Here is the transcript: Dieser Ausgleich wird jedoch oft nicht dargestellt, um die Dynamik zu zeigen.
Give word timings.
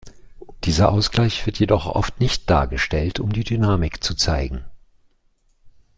Dieser 0.63 0.91
Ausgleich 0.91 1.45
wird 1.45 1.59
jedoch 1.59 1.85
oft 1.85 2.19
nicht 2.19 2.49
dargestellt, 2.49 3.19
um 3.19 3.31
die 3.33 3.43
Dynamik 3.43 4.03
zu 4.03 4.15
zeigen. 4.15 4.65